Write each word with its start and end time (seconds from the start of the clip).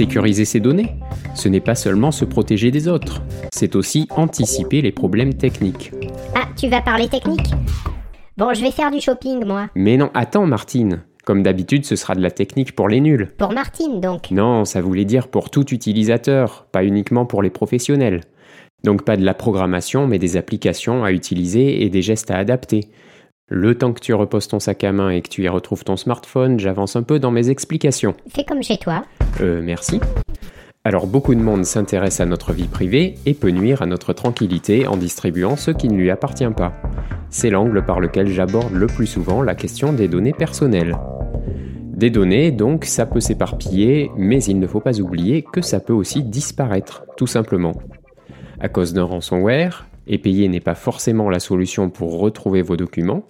Sécuriser 0.00 0.46
ses 0.46 0.60
données, 0.60 0.94
ce 1.34 1.50
n'est 1.50 1.60
pas 1.60 1.74
seulement 1.74 2.10
se 2.10 2.24
protéger 2.24 2.70
des 2.70 2.88
autres, 2.88 3.20
c'est 3.52 3.76
aussi 3.76 4.08
anticiper 4.16 4.80
les 4.80 4.92
problèmes 4.92 5.34
techniques. 5.34 5.92
Ah, 6.34 6.48
tu 6.56 6.68
vas 6.68 6.80
parler 6.80 7.06
technique? 7.06 7.50
Bon, 8.38 8.54
je 8.54 8.62
vais 8.62 8.70
faire 8.70 8.90
du 8.90 8.98
shopping, 8.98 9.44
moi. 9.44 9.68
Mais 9.74 9.98
non, 9.98 10.10
attends 10.14 10.46
Martine. 10.46 11.02
Comme 11.26 11.42
d'habitude, 11.42 11.84
ce 11.84 11.96
sera 11.96 12.14
de 12.14 12.22
la 12.22 12.30
technique 12.30 12.74
pour 12.74 12.88
les 12.88 13.02
nuls. 13.02 13.28
Pour 13.36 13.52
Martine, 13.52 14.00
donc. 14.00 14.30
Non, 14.30 14.64
ça 14.64 14.80
voulait 14.80 15.04
dire 15.04 15.28
pour 15.28 15.50
tout 15.50 15.70
utilisateur, 15.70 16.66
pas 16.72 16.82
uniquement 16.82 17.26
pour 17.26 17.42
les 17.42 17.50
professionnels. 17.50 18.22
Donc 18.84 19.04
pas 19.04 19.18
de 19.18 19.24
la 19.26 19.34
programmation, 19.34 20.06
mais 20.06 20.18
des 20.18 20.38
applications 20.38 21.04
à 21.04 21.12
utiliser 21.12 21.84
et 21.84 21.90
des 21.90 22.00
gestes 22.00 22.30
à 22.30 22.38
adapter. 22.38 22.88
Le 23.52 23.74
temps 23.76 23.92
que 23.92 23.98
tu 23.98 24.14
reposes 24.14 24.46
ton 24.46 24.60
sac 24.60 24.84
à 24.84 24.92
main 24.92 25.10
et 25.10 25.22
que 25.22 25.28
tu 25.28 25.42
y 25.42 25.48
retrouves 25.48 25.82
ton 25.82 25.96
smartphone, 25.96 26.60
j'avance 26.60 26.94
un 26.94 27.02
peu 27.02 27.18
dans 27.18 27.32
mes 27.32 27.50
explications. 27.50 28.14
Fais 28.28 28.44
comme 28.44 28.62
chez 28.62 28.78
toi. 28.78 29.02
Euh, 29.40 29.60
merci. 29.60 29.98
Alors 30.84 31.08
beaucoup 31.08 31.34
de 31.34 31.40
monde 31.40 31.64
s'intéresse 31.64 32.20
à 32.20 32.26
notre 32.26 32.52
vie 32.52 32.68
privée 32.68 33.16
et 33.26 33.34
peut 33.34 33.50
nuire 33.50 33.82
à 33.82 33.86
notre 33.86 34.12
tranquillité 34.12 34.86
en 34.86 34.96
distribuant 34.96 35.56
ce 35.56 35.72
qui 35.72 35.88
ne 35.88 35.96
lui 35.96 36.12
appartient 36.12 36.48
pas. 36.56 36.74
C'est 37.28 37.50
l'angle 37.50 37.84
par 37.84 37.98
lequel 37.98 38.28
j'aborde 38.28 38.72
le 38.72 38.86
plus 38.86 39.08
souvent 39.08 39.42
la 39.42 39.56
question 39.56 39.92
des 39.92 40.06
données 40.06 40.32
personnelles. 40.32 40.96
Des 41.88 42.10
données, 42.10 42.52
donc, 42.52 42.84
ça 42.84 43.04
peut 43.04 43.18
s'éparpiller, 43.18 44.12
mais 44.16 44.44
il 44.44 44.60
ne 44.60 44.68
faut 44.68 44.78
pas 44.78 45.00
oublier 45.00 45.42
que 45.42 45.60
ça 45.60 45.80
peut 45.80 45.92
aussi 45.92 46.22
disparaître, 46.22 47.02
tout 47.16 47.26
simplement. 47.26 47.72
À 48.60 48.68
cause 48.68 48.92
d'un 48.92 49.02
ransomware, 49.02 49.89
et 50.10 50.18
payer 50.18 50.48
n'est 50.48 50.60
pas 50.60 50.74
forcément 50.74 51.30
la 51.30 51.38
solution 51.38 51.88
pour 51.88 52.18
retrouver 52.18 52.60
vos 52.60 52.76
documents, 52.76 53.22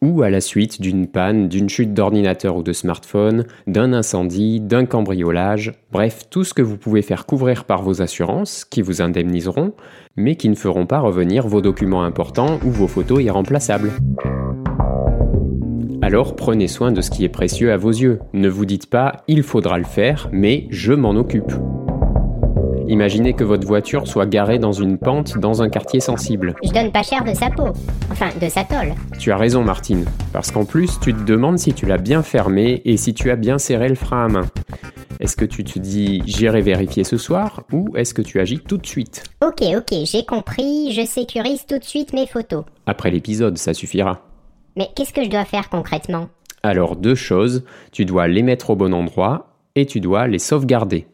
ou 0.00 0.22
à 0.22 0.30
la 0.30 0.40
suite 0.40 0.80
d'une 0.80 1.06
panne, 1.06 1.48
d'une 1.48 1.68
chute 1.68 1.92
d'ordinateur 1.92 2.56
ou 2.56 2.62
de 2.62 2.72
smartphone, 2.72 3.44
d'un 3.66 3.92
incendie, 3.92 4.60
d'un 4.60 4.86
cambriolage, 4.86 5.74
bref, 5.92 6.24
tout 6.30 6.44
ce 6.44 6.54
que 6.54 6.62
vous 6.62 6.78
pouvez 6.78 7.02
faire 7.02 7.26
couvrir 7.26 7.64
par 7.64 7.82
vos 7.82 8.00
assurances, 8.00 8.64
qui 8.64 8.80
vous 8.80 9.02
indemniseront, 9.02 9.74
mais 10.16 10.36
qui 10.36 10.48
ne 10.48 10.54
feront 10.54 10.86
pas 10.86 11.00
revenir 11.00 11.46
vos 11.46 11.60
documents 11.60 12.04
importants 12.04 12.58
ou 12.64 12.70
vos 12.70 12.88
photos 12.88 13.22
irremplaçables. 13.22 13.92
Alors 16.00 16.36
prenez 16.36 16.68
soin 16.68 16.90
de 16.90 17.02
ce 17.02 17.10
qui 17.10 17.24
est 17.24 17.28
précieux 17.28 17.70
à 17.70 17.76
vos 17.76 17.90
yeux. 17.90 18.20
Ne 18.32 18.48
vous 18.48 18.64
dites 18.64 18.88
pas 18.88 19.24
il 19.28 19.42
faudra 19.42 19.76
le 19.76 19.84
faire, 19.84 20.30
mais 20.32 20.68
je 20.70 20.94
m'en 20.94 21.10
occupe. 21.10 21.52
Imaginez 22.88 23.34
que 23.34 23.44
votre 23.44 23.66
voiture 23.66 24.08
soit 24.08 24.24
garée 24.24 24.58
dans 24.58 24.72
une 24.72 24.96
pente 24.96 25.36
dans 25.36 25.60
un 25.60 25.68
quartier 25.68 26.00
sensible. 26.00 26.54
Je 26.64 26.72
donne 26.72 26.90
pas 26.90 27.02
cher 27.02 27.22
de 27.22 27.34
sa 27.34 27.50
peau. 27.50 27.68
Enfin, 28.10 28.30
de 28.40 28.48
sa 28.48 28.64
tôle. 28.64 28.94
Tu 29.18 29.30
as 29.30 29.36
raison 29.36 29.62
Martine, 29.62 30.06
parce 30.32 30.50
qu'en 30.50 30.64
plus 30.64 30.98
tu 30.98 31.12
te 31.12 31.22
demandes 31.22 31.58
si 31.58 31.74
tu 31.74 31.84
l'as 31.84 31.98
bien 31.98 32.22
fermé 32.22 32.80
et 32.86 32.96
si 32.96 33.12
tu 33.12 33.30
as 33.30 33.36
bien 33.36 33.58
serré 33.58 33.90
le 33.90 33.94
frein 33.94 34.24
à 34.24 34.28
main. 34.28 34.46
Est-ce 35.20 35.36
que 35.36 35.44
tu 35.44 35.64
te 35.64 35.78
dis 35.78 36.22
j'irai 36.24 36.62
vérifier 36.62 37.04
ce 37.04 37.18
soir 37.18 37.64
ou 37.72 37.94
est-ce 37.94 38.14
que 38.14 38.22
tu 38.22 38.40
agis 38.40 38.60
tout 38.60 38.78
de 38.78 38.86
suite? 38.86 39.22
Ok, 39.42 39.62
ok, 39.76 39.94
j'ai 40.04 40.24
compris, 40.24 40.92
je 40.92 41.04
sécurise 41.04 41.66
tout 41.66 41.78
de 41.78 41.84
suite 41.84 42.14
mes 42.14 42.26
photos. 42.26 42.64
Après 42.86 43.10
l'épisode, 43.10 43.58
ça 43.58 43.74
suffira. 43.74 44.22
Mais 44.76 44.88
qu'est-ce 44.96 45.12
que 45.12 45.24
je 45.24 45.28
dois 45.28 45.44
faire 45.44 45.68
concrètement? 45.68 46.28
Alors 46.62 46.96
deux 46.96 47.14
choses, 47.14 47.64
tu 47.92 48.06
dois 48.06 48.28
les 48.28 48.42
mettre 48.42 48.70
au 48.70 48.76
bon 48.76 48.94
endroit 48.94 49.52
et 49.74 49.84
tu 49.84 50.00
dois 50.00 50.26
les 50.26 50.38
sauvegarder. 50.38 51.06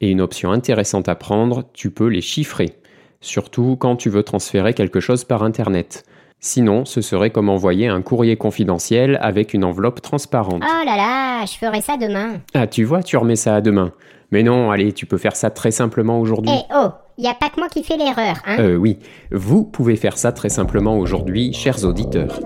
Et 0.00 0.10
une 0.10 0.20
option 0.20 0.52
intéressante 0.52 1.08
à 1.08 1.14
prendre, 1.14 1.64
tu 1.72 1.90
peux 1.90 2.06
les 2.06 2.20
chiffrer, 2.20 2.76
surtout 3.20 3.76
quand 3.76 3.96
tu 3.96 4.10
veux 4.10 4.22
transférer 4.22 4.72
quelque 4.74 5.00
chose 5.00 5.24
par 5.24 5.42
Internet. 5.42 6.04
Sinon, 6.40 6.84
ce 6.84 7.00
serait 7.00 7.30
comme 7.30 7.48
envoyer 7.48 7.88
un 7.88 8.00
courrier 8.00 8.36
confidentiel 8.36 9.18
avec 9.20 9.54
une 9.54 9.64
enveloppe 9.64 10.00
transparente. 10.00 10.62
Oh 10.64 10.84
là 10.84 10.96
là, 10.96 11.44
je 11.46 11.54
ferai 11.54 11.80
ça 11.80 11.96
demain. 11.96 12.34
Ah, 12.54 12.68
tu 12.68 12.84
vois, 12.84 13.02
tu 13.02 13.16
remets 13.16 13.34
ça 13.34 13.56
à 13.56 13.60
demain. 13.60 13.92
Mais 14.30 14.42
non, 14.42 14.70
allez, 14.70 14.92
tu 14.92 15.06
peux 15.06 15.16
faire 15.16 15.36
ça 15.36 15.50
très 15.50 15.70
simplement 15.70 16.20
aujourd'hui. 16.20 16.52
Eh 16.54 16.74
oh, 16.74 16.88
y 17.16 17.26
a 17.26 17.34
pas 17.34 17.48
que 17.48 17.58
moi 17.58 17.68
qui 17.68 17.82
fais 17.82 17.96
l'erreur, 17.96 18.36
hein 18.46 18.56
Euh 18.58 18.76
oui, 18.76 18.98
vous 19.30 19.64
pouvez 19.64 19.96
faire 19.96 20.18
ça 20.18 20.32
très 20.32 20.50
simplement 20.50 20.98
aujourd'hui, 20.98 21.54
chers 21.54 21.84
auditeurs. 21.84 22.38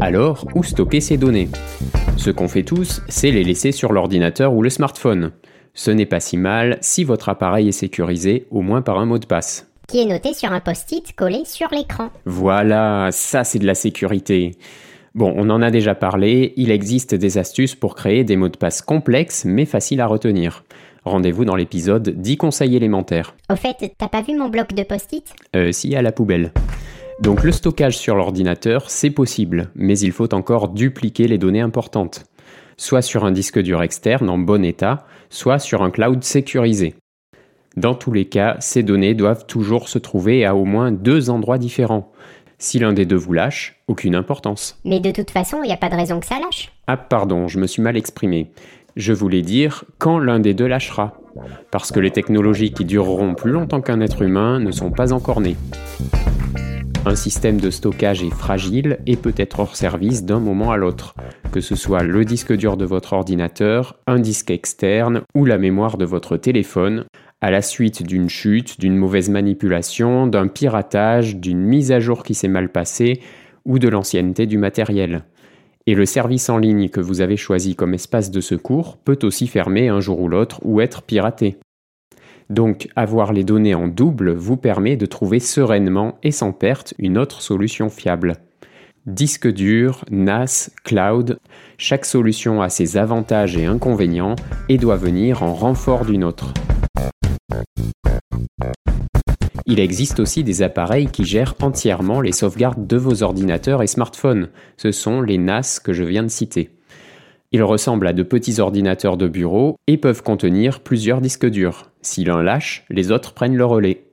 Alors, 0.00 0.44
où 0.56 0.64
stocker 0.64 1.00
ces 1.00 1.16
données? 1.16 1.48
Ce 2.16 2.30
qu'on 2.30 2.48
fait 2.48 2.64
tous, 2.64 3.02
c'est 3.08 3.30
les 3.30 3.44
laisser 3.44 3.70
sur 3.70 3.92
l'ordinateur 3.92 4.52
ou 4.52 4.62
le 4.62 4.70
smartphone. 4.70 5.30
Ce 5.72 5.92
n'est 5.92 6.06
pas 6.06 6.20
si 6.20 6.36
mal 6.36 6.78
si 6.80 7.04
votre 7.04 7.28
appareil 7.28 7.68
est 7.68 7.72
sécurisé, 7.72 8.46
au 8.50 8.60
moins 8.60 8.82
par 8.82 8.98
un 8.98 9.06
mot 9.06 9.18
de 9.18 9.26
passe. 9.26 9.68
Qui 9.86 10.00
est 10.00 10.06
noté 10.06 10.34
sur 10.34 10.52
un 10.52 10.60
post-it 10.60 11.14
collé 11.14 11.42
sur 11.44 11.68
l'écran. 11.70 12.10
Voilà, 12.24 13.08
ça 13.12 13.44
c'est 13.44 13.60
de 13.60 13.66
la 13.66 13.74
sécurité. 13.74 14.56
Bon, 15.14 15.34
on 15.36 15.50
en 15.50 15.60
a 15.60 15.72
déjà 15.72 15.96
parlé, 15.96 16.52
il 16.56 16.70
existe 16.70 17.16
des 17.16 17.36
astuces 17.36 17.74
pour 17.74 17.96
créer 17.96 18.22
des 18.22 18.36
mots 18.36 18.48
de 18.48 18.56
passe 18.56 18.80
complexes 18.80 19.44
mais 19.44 19.64
faciles 19.64 20.00
à 20.00 20.06
retenir. 20.06 20.64
Rendez-vous 21.04 21.44
dans 21.44 21.56
l'épisode 21.56 22.10
10 22.10 22.36
conseils 22.36 22.76
élémentaires. 22.76 23.34
Au 23.50 23.56
fait, 23.56 23.92
t'as 23.98 24.08
pas 24.08 24.22
vu 24.22 24.36
mon 24.36 24.48
bloc 24.48 24.72
de 24.72 24.84
post-it? 24.84 25.34
Euh, 25.56 25.72
si, 25.72 25.96
à 25.96 26.02
la 26.02 26.12
poubelle. 26.12 26.52
Donc 27.20 27.42
le 27.42 27.50
stockage 27.50 27.98
sur 27.98 28.14
l'ordinateur, 28.14 28.88
c'est 28.88 29.10
possible, 29.10 29.70
mais 29.74 29.98
il 29.98 30.12
faut 30.12 30.32
encore 30.32 30.68
dupliquer 30.68 31.26
les 31.26 31.38
données 31.38 31.60
importantes. 31.60 32.24
Soit 32.76 33.02
sur 33.02 33.24
un 33.24 33.32
disque 33.32 33.58
dur 33.58 33.82
externe 33.82 34.30
en 34.30 34.38
bon 34.38 34.64
état, 34.64 35.06
soit 35.28 35.58
sur 35.58 35.82
un 35.82 35.90
cloud 35.90 36.22
sécurisé. 36.22 36.94
Dans 37.76 37.94
tous 37.94 38.12
les 38.12 38.24
cas, 38.26 38.56
ces 38.60 38.82
données 38.82 39.14
doivent 39.14 39.46
toujours 39.46 39.88
se 39.88 39.98
trouver 39.98 40.44
à 40.44 40.54
au 40.54 40.64
moins 40.64 40.92
deux 40.92 41.30
endroits 41.30 41.58
différents. 41.58 42.10
Si 42.62 42.78
l'un 42.78 42.92
des 42.92 43.06
deux 43.06 43.16
vous 43.16 43.32
lâche, 43.32 43.80
aucune 43.88 44.14
importance. 44.14 44.78
Mais 44.84 45.00
de 45.00 45.10
toute 45.10 45.30
façon, 45.30 45.62
y 45.62 45.72
a 45.72 45.78
pas 45.78 45.88
de 45.88 45.96
raison 45.96 46.20
que 46.20 46.26
ça 46.26 46.38
lâche. 46.38 46.70
Ah 46.86 46.98
pardon, 46.98 47.48
je 47.48 47.58
me 47.58 47.66
suis 47.66 47.80
mal 47.80 47.96
exprimé. 47.96 48.50
Je 48.96 49.14
voulais 49.14 49.40
dire 49.40 49.84
quand 49.96 50.18
l'un 50.18 50.40
des 50.40 50.52
deux 50.52 50.66
lâchera. 50.66 51.14
Parce 51.70 51.90
que 51.90 52.00
les 52.00 52.10
technologies 52.10 52.74
qui 52.74 52.84
dureront 52.84 53.34
plus 53.34 53.50
longtemps 53.50 53.80
qu'un 53.80 54.02
être 54.02 54.20
humain 54.20 54.60
ne 54.60 54.72
sont 54.72 54.90
pas 54.90 55.14
encore 55.14 55.40
nées. 55.40 55.56
Un 57.06 57.16
système 57.16 57.58
de 57.58 57.70
stockage 57.70 58.22
est 58.22 58.34
fragile 58.34 58.98
et 59.06 59.16
peut 59.16 59.32
être 59.38 59.60
hors 59.60 59.74
service 59.74 60.26
d'un 60.26 60.38
moment 60.38 60.70
à 60.70 60.76
l'autre, 60.76 61.14
que 61.52 61.62
ce 61.62 61.74
soit 61.74 62.02
le 62.02 62.26
disque 62.26 62.52
dur 62.52 62.76
de 62.76 62.84
votre 62.84 63.14
ordinateur, 63.14 63.96
un 64.06 64.18
disque 64.18 64.50
externe 64.50 65.22
ou 65.34 65.46
la 65.46 65.56
mémoire 65.56 65.96
de 65.96 66.04
votre 66.04 66.36
téléphone, 66.36 67.06
à 67.40 67.50
la 67.50 67.62
suite 67.62 68.02
d'une 68.02 68.28
chute, 68.28 68.78
d'une 68.78 68.96
mauvaise 68.96 69.30
manipulation, 69.30 70.26
d'un 70.26 70.48
piratage, 70.48 71.36
d'une 71.36 71.60
mise 71.60 71.90
à 71.92 72.00
jour 72.00 72.22
qui 72.22 72.34
s'est 72.34 72.48
mal 72.48 72.70
passée 72.70 73.20
ou 73.64 73.78
de 73.78 73.88
l'ancienneté 73.88 74.46
du 74.46 74.58
matériel. 74.58 75.24
Et 75.86 75.94
le 75.94 76.04
service 76.04 76.50
en 76.50 76.58
ligne 76.58 76.88
que 76.88 77.00
vous 77.00 77.20
avez 77.20 77.36
choisi 77.36 77.74
comme 77.74 77.94
espace 77.94 78.30
de 78.30 78.40
secours 78.40 78.98
peut 78.98 79.18
aussi 79.22 79.46
fermer 79.46 79.88
un 79.88 80.00
jour 80.00 80.20
ou 80.20 80.28
l'autre 80.28 80.60
ou 80.62 80.80
être 80.80 81.02
piraté. 81.02 81.56
Donc 82.50 82.88
avoir 82.96 83.32
les 83.32 83.44
données 83.44 83.74
en 83.74 83.88
double 83.88 84.32
vous 84.32 84.56
permet 84.56 84.96
de 84.96 85.06
trouver 85.06 85.40
sereinement 85.40 86.18
et 86.22 86.32
sans 86.32 86.52
perte 86.52 86.94
une 86.98 87.16
autre 87.16 87.40
solution 87.40 87.88
fiable. 87.88 88.34
Disque 89.06 89.48
dur, 89.48 90.04
NAS, 90.10 90.70
cloud, 90.84 91.38
chaque 91.78 92.04
solution 92.04 92.60
a 92.60 92.68
ses 92.68 92.98
avantages 92.98 93.56
et 93.56 93.64
inconvénients 93.64 94.36
et 94.68 94.76
doit 94.76 94.96
venir 94.96 95.42
en 95.42 95.54
renfort 95.54 96.04
d'une 96.04 96.24
autre. 96.24 96.52
Il 99.72 99.78
existe 99.78 100.18
aussi 100.18 100.42
des 100.42 100.62
appareils 100.62 101.06
qui 101.06 101.24
gèrent 101.24 101.54
entièrement 101.62 102.20
les 102.20 102.32
sauvegardes 102.32 102.88
de 102.88 102.96
vos 102.96 103.22
ordinateurs 103.22 103.84
et 103.84 103.86
smartphones. 103.86 104.48
Ce 104.76 104.90
sont 104.90 105.22
les 105.22 105.38
NAS 105.38 105.78
que 105.78 105.92
je 105.92 106.02
viens 106.02 106.24
de 106.24 106.28
citer. 106.28 106.70
Ils 107.52 107.62
ressemblent 107.62 108.08
à 108.08 108.12
de 108.12 108.24
petits 108.24 108.58
ordinateurs 108.58 109.16
de 109.16 109.28
bureau 109.28 109.76
et 109.86 109.96
peuvent 109.96 110.24
contenir 110.24 110.80
plusieurs 110.80 111.20
disques 111.20 111.46
durs. 111.46 111.92
Si 112.02 112.24
l'un 112.24 112.42
lâche, 112.42 112.84
les 112.90 113.12
autres 113.12 113.32
prennent 113.32 113.56
le 113.56 113.64
relais. 113.64 114.06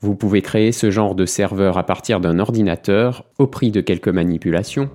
Vous 0.00 0.14
pouvez 0.14 0.40
créer 0.40 0.72
ce 0.72 0.90
genre 0.90 1.14
de 1.14 1.26
serveur 1.26 1.76
à 1.76 1.84
partir 1.84 2.18
d'un 2.18 2.38
ordinateur 2.38 3.26
au 3.38 3.46
prix 3.46 3.70
de 3.70 3.82
quelques 3.82 4.08
manipulations, 4.08 4.88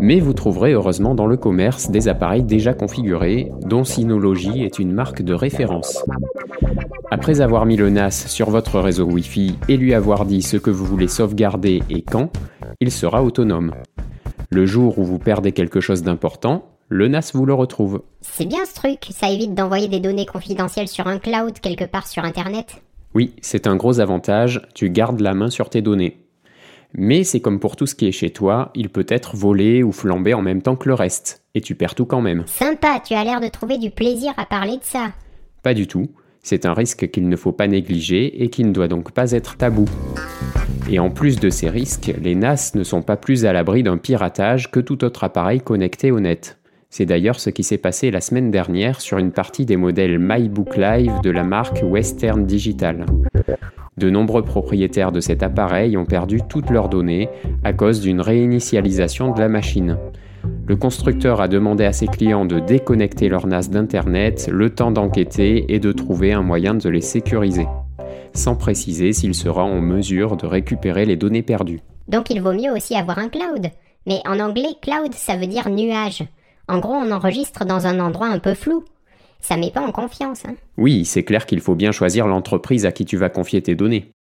mais 0.00 0.18
vous 0.18 0.32
trouverez 0.32 0.72
heureusement 0.72 1.14
dans 1.14 1.26
le 1.26 1.36
commerce 1.36 1.92
des 1.92 2.08
appareils 2.08 2.42
déjà 2.42 2.74
configurés 2.74 3.52
dont 3.60 3.84
Synology 3.84 4.64
est 4.64 4.80
une 4.80 4.90
marque 4.90 5.22
de 5.22 5.32
référence. 5.32 6.02
Après 7.10 7.40
avoir 7.40 7.64
mis 7.64 7.76
le 7.76 7.88
NAS 7.88 8.10
sur 8.10 8.50
votre 8.50 8.80
réseau 8.80 9.06
Wi-Fi 9.06 9.58
et 9.68 9.78
lui 9.78 9.94
avoir 9.94 10.26
dit 10.26 10.42
ce 10.42 10.58
que 10.58 10.68
vous 10.70 10.84
voulez 10.84 11.08
sauvegarder 11.08 11.82
et 11.88 12.02
quand, 12.02 12.30
il 12.80 12.92
sera 12.92 13.24
autonome. 13.24 13.72
Le 14.50 14.66
jour 14.66 14.98
où 14.98 15.04
vous 15.04 15.18
perdez 15.18 15.52
quelque 15.52 15.80
chose 15.80 16.02
d'important, 16.02 16.66
le 16.90 17.08
NAS 17.08 17.30
vous 17.32 17.46
le 17.46 17.54
retrouve. 17.54 18.02
C'est 18.20 18.44
bien 18.44 18.62
ce 18.66 18.74
truc, 18.74 19.06
ça 19.10 19.30
évite 19.30 19.54
d'envoyer 19.54 19.88
des 19.88 20.00
données 20.00 20.26
confidentielles 20.26 20.88
sur 20.88 21.06
un 21.06 21.18
cloud 21.18 21.58
quelque 21.60 21.86
part 21.86 22.06
sur 22.06 22.24
Internet? 22.24 22.82
Oui, 23.14 23.34
c'est 23.40 23.66
un 23.66 23.76
gros 23.76 24.00
avantage, 24.00 24.60
tu 24.74 24.90
gardes 24.90 25.20
la 25.20 25.32
main 25.32 25.48
sur 25.48 25.70
tes 25.70 25.80
données. 25.80 26.26
Mais 26.92 27.24
c'est 27.24 27.40
comme 27.40 27.58
pour 27.58 27.76
tout 27.76 27.86
ce 27.86 27.94
qui 27.94 28.06
est 28.06 28.12
chez 28.12 28.30
toi, 28.30 28.70
il 28.74 28.90
peut 28.90 29.06
être 29.08 29.34
volé 29.34 29.82
ou 29.82 29.92
flambé 29.92 30.34
en 30.34 30.42
même 30.42 30.60
temps 30.60 30.76
que 30.76 30.88
le 30.88 30.94
reste, 30.94 31.42
et 31.54 31.62
tu 31.62 31.74
perds 31.74 31.94
tout 31.94 32.06
quand 32.06 32.20
même. 32.20 32.44
Sympa, 32.46 33.00
tu 33.02 33.14
as 33.14 33.24
l'air 33.24 33.40
de 33.40 33.48
trouver 33.48 33.78
du 33.78 33.90
plaisir 33.90 34.32
à 34.36 34.44
parler 34.44 34.76
de 34.76 34.84
ça. 34.84 35.12
Pas 35.62 35.74
du 35.74 35.86
tout, 35.86 36.10
c'est 36.48 36.64
un 36.64 36.72
risque 36.72 37.10
qu'il 37.10 37.28
ne 37.28 37.36
faut 37.36 37.52
pas 37.52 37.66
négliger 37.66 38.42
et 38.42 38.48
qui 38.48 38.64
ne 38.64 38.72
doit 38.72 38.88
donc 38.88 39.12
pas 39.12 39.32
être 39.32 39.58
tabou. 39.58 39.84
Et 40.90 40.98
en 40.98 41.10
plus 41.10 41.38
de 41.38 41.50
ces 41.50 41.68
risques, 41.68 42.10
les 42.22 42.34
NAS 42.34 42.72
ne 42.74 42.84
sont 42.84 43.02
pas 43.02 43.18
plus 43.18 43.44
à 43.44 43.52
l'abri 43.52 43.82
d'un 43.82 43.98
piratage 43.98 44.70
que 44.70 44.80
tout 44.80 45.04
autre 45.04 45.24
appareil 45.24 45.60
connecté 45.60 46.10
au 46.10 46.20
net. 46.20 46.58
C'est 46.88 47.04
d'ailleurs 47.04 47.38
ce 47.38 47.50
qui 47.50 47.62
s'est 47.62 47.76
passé 47.76 48.10
la 48.10 48.22
semaine 48.22 48.50
dernière 48.50 49.02
sur 49.02 49.18
une 49.18 49.30
partie 49.30 49.66
des 49.66 49.76
modèles 49.76 50.18
MyBook 50.18 50.78
Live 50.78 51.20
de 51.22 51.28
la 51.28 51.44
marque 51.44 51.82
Western 51.82 52.46
Digital. 52.46 53.04
De 53.98 54.08
nombreux 54.08 54.42
propriétaires 54.42 55.12
de 55.12 55.20
cet 55.20 55.42
appareil 55.42 55.98
ont 55.98 56.06
perdu 56.06 56.40
toutes 56.48 56.70
leurs 56.70 56.88
données 56.88 57.28
à 57.62 57.74
cause 57.74 58.00
d'une 58.00 58.22
réinitialisation 58.22 59.34
de 59.34 59.40
la 59.40 59.50
machine. 59.50 59.98
Le 60.66 60.76
constructeur 60.76 61.40
a 61.40 61.48
demandé 61.48 61.84
à 61.84 61.92
ses 61.92 62.06
clients 62.06 62.44
de 62.44 62.58
déconnecter 62.58 63.28
leur 63.28 63.46
NAS 63.46 63.68
d'Internet 63.70 64.48
le 64.52 64.70
temps 64.70 64.90
d'enquêter 64.90 65.64
et 65.72 65.78
de 65.78 65.92
trouver 65.92 66.32
un 66.32 66.42
moyen 66.42 66.74
de 66.74 66.88
les 66.88 67.00
sécuriser, 67.00 67.66
sans 68.34 68.54
préciser 68.54 69.12
s'il 69.12 69.34
sera 69.34 69.64
en 69.64 69.80
mesure 69.80 70.36
de 70.36 70.46
récupérer 70.46 71.06
les 71.06 71.16
données 71.16 71.42
perdues. 71.42 71.80
Donc 72.06 72.30
il 72.30 72.42
vaut 72.42 72.52
mieux 72.52 72.70
aussi 72.70 72.94
avoir 72.94 73.18
un 73.18 73.28
cloud. 73.28 73.70
Mais 74.06 74.20
en 74.26 74.40
anglais, 74.40 74.76
cloud, 74.82 75.12
ça 75.14 75.36
veut 75.36 75.46
dire 75.46 75.68
nuage. 75.68 76.24
En 76.68 76.78
gros, 76.78 76.94
on 76.94 77.10
enregistre 77.12 77.64
dans 77.64 77.86
un 77.86 77.98
endroit 78.00 78.28
un 78.28 78.38
peu 78.38 78.54
flou. 78.54 78.84
Ça 79.40 79.56
met 79.56 79.70
pas 79.70 79.80
en 79.80 79.92
confiance. 79.92 80.42
Hein. 80.46 80.54
Oui, 80.76 81.04
c'est 81.04 81.24
clair 81.24 81.46
qu'il 81.46 81.60
faut 81.60 81.74
bien 81.74 81.92
choisir 81.92 82.26
l'entreprise 82.26 82.86
à 82.86 82.92
qui 82.92 83.04
tu 83.04 83.16
vas 83.16 83.30
confier 83.30 83.62
tes 83.62 83.74
données. 83.74 84.12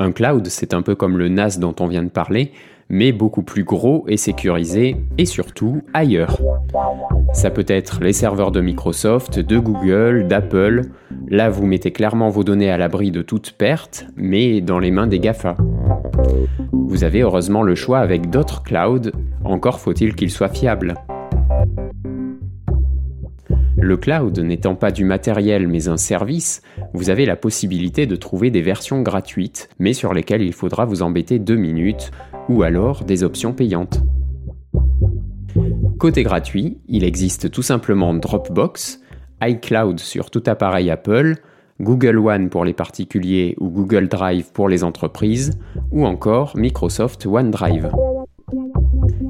Un 0.00 0.12
cloud, 0.12 0.46
c'est 0.46 0.74
un 0.74 0.82
peu 0.82 0.94
comme 0.94 1.18
le 1.18 1.28
NAS 1.28 1.58
dont 1.58 1.74
on 1.80 1.88
vient 1.88 2.04
de 2.04 2.08
parler, 2.08 2.52
mais 2.88 3.10
beaucoup 3.10 3.42
plus 3.42 3.64
gros 3.64 4.04
et 4.06 4.16
sécurisé, 4.16 4.96
et 5.18 5.24
surtout 5.24 5.82
ailleurs. 5.92 6.38
Ça 7.32 7.50
peut 7.50 7.64
être 7.66 8.00
les 8.00 8.12
serveurs 8.12 8.52
de 8.52 8.60
Microsoft, 8.60 9.40
de 9.40 9.58
Google, 9.58 10.28
d'Apple. 10.28 10.82
Là, 11.28 11.50
vous 11.50 11.66
mettez 11.66 11.90
clairement 11.90 12.30
vos 12.30 12.44
données 12.44 12.70
à 12.70 12.78
l'abri 12.78 13.10
de 13.10 13.22
toute 13.22 13.50
perte, 13.52 14.06
mais 14.16 14.60
dans 14.60 14.78
les 14.78 14.92
mains 14.92 15.08
des 15.08 15.18
GAFA. 15.18 15.56
Vous 16.70 17.02
avez 17.02 17.22
heureusement 17.22 17.64
le 17.64 17.74
choix 17.74 17.98
avec 17.98 18.30
d'autres 18.30 18.62
clouds, 18.62 19.10
encore 19.44 19.80
faut-il 19.80 20.14
qu'ils 20.14 20.30
soient 20.30 20.48
fiables. 20.48 20.94
Le 23.80 23.96
cloud 23.96 24.38
n'étant 24.40 24.74
pas 24.74 24.90
du 24.90 25.04
matériel 25.04 25.68
mais 25.68 25.88
un 25.88 25.96
service, 25.96 26.62
vous 26.94 27.10
avez 27.10 27.26
la 27.26 27.36
possibilité 27.36 28.06
de 28.06 28.16
trouver 28.16 28.50
des 28.50 28.62
versions 28.62 29.02
gratuites, 29.02 29.68
mais 29.78 29.92
sur 29.92 30.14
lesquelles 30.14 30.42
il 30.42 30.52
faudra 30.52 30.84
vous 30.84 31.02
embêter 31.02 31.38
deux 31.38 31.56
minutes, 31.56 32.10
ou 32.48 32.62
alors 32.62 33.04
des 33.04 33.22
options 33.22 33.52
payantes. 33.52 34.00
Côté 35.98 36.22
gratuit, 36.22 36.78
il 36.88 37.04
existe 37.04 37.50
tout 37.50 37.62
simplement 37.62 38.14
Dropbox, 38.14 39.00
iCloud 39.42 39.98
sur 40.00 40.30
tout 40.30 40.42
appareil 40.46 40.90
Apple, 40.90 41.36
Google 41.80 42.18
One 42.18 42.50
pour 42.50 42.64
les 42.64 42.72
particuliers 42.72 43.54
ou 43.58 43.68
Google 43.68 44.08
Drive 44.08 44.52
pour 44.52 44.68
les 44.68 44.84
entreprises, 44.84 45.58
ou 45.90 46.06
encore 46.06 46.56
Microsoft 46.56 47.26
OneDrive. 47.26 47.90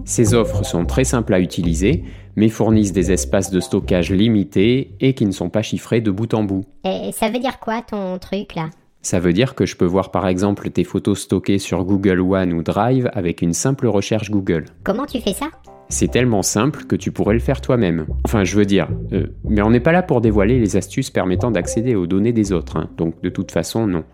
Ces 0.08 0.32
offres 0.32 0.64
sont 0.64 0.86
très 0.86 1.04
simples 1.04 1.34
à 1.34 1.38
utiliser, 1.38 2.02
mais 2.34 2.48
fournissent 2.48 2.94
des 2.94 3.12
espaces 3.12 3.50
de 3.50 3.60
stockage 3.60 4.10
limités 4.10 4.92
et 5.00 5.12
qui 5.12 5.26
ne 5.26 5.32
sont 5.32 5.50
pas 5.50 5.60
chiffrés 5.60 6.00
de 6.00 6.10
bout 6.10 6.32
en 6.32 6.44
bout. 6.44 6.64
Et 6.86 7.12
ça 7.12 7.28
veut 7.28 7.38
dire 7.38 7.60
quoi 7.60 7.82
ton 7.82 8.18
truc 8.18 8.54
là? 8.54 8.70
Ça 9.02 9.20
veut 9.20 9.34
dire 9.34 9.54
que 9.54 9.66
je 9.66 9.76
peux 9.76 9.84
voir 9.84 10.10
par 10.10 10.26
exemple 10.26 10.70
tes 10.70 10.84
photos 10.84 11.20
stockées 11.20 11.58
sur 11.58 11.84
Google 11.84 12.20
One 12.20 12.54
ou 12.54 12.62
Drive 12.62 13.10
avec 13.12 13.42
une 13.42 13.52
simple 13.52 13.86
recherche 13.86 14.30
Google. 14.30 14.64
Comment 14.82 15.04
tu 15.04 15.20
fais 15.20 15.34
ça? 15.34 15.50
C'est 15.90 16.10
tellement 16.10 16.42
simple 16.42 16.84
que 16.84 16.96
tu 16.96 17.12
pourrais 17.12 17.34
le 17.34 17.40
faire 17.40 17.60
toi-même. 17.60 18.06
Enfin, 18.24 18.44
je 18.44 18.56
veux 18.56 18.64
dire, 18.64 18.88
euh, 19.12 19.26
mais 19.44 19.60
on 19.60 19.68
n'est 19.68 19.78
pas 19.78 19.92
là 19.92 20.02
pour 20.02 20.22
dévoiler 20.22 20.58
les 20.58 20.78
astuces 20.78 21.10
permettant 21.10 21.50
d'accéder 21.50 21.94
aux 21.94 22.06
données 22.06 22.32
des 22.32 22.52
autres, 22.52 22.78
hein. 22.78 22.88
donc 22.96 23.20
de 23.20 23.28
toute 23.28 23.52
façon 23.52 23.86
non. 23.86 24.04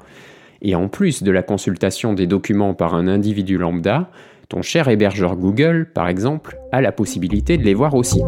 Et 0.61 0.75
en 0.75 0.89
plus 0.89 1.23
de 1.23 1.31
la 1.31 1.43
consultation 1.43 2.15
des 2.15 2.27
documents 2.27 2.75
par 2.75 2.95
un 2.95 3.07
individu 3.07 3.59
lambda, 3.59 4.11
ton 4.49 4.63
cher 4.63 4.89
hébergeur 4.89 5.37
Google, 5.37 5.91
par 5.95 6.09
exemple, 6.09 6.59
a 6.73 6.81
la 6.81 6.93
possibilité 6.93 7.57
de 7.57 7.63
les 7.63 7.75
voir 7.75 7.95
aussi. 7.95 8.21